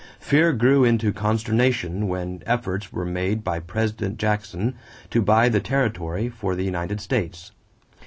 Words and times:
Fear 0.19 0.53
grew 0.53 0.83
into 0.83 1.13
consternation 1.13 2.07
when 2.07 2.41
efforts 2.47 2.91
were 2.91 3.05
made 3.05 3.43
by 3.43 3.59
President 3.59 4.17
Jackson 4.17 4.73
to 5.11 5.21
buy 5.21 5.47
the 5.47 5.59
territory 5.59 6.27
for 6.27 6.55
the 6.55 6.65
United 6.65 6.99
States. 6.99 7.51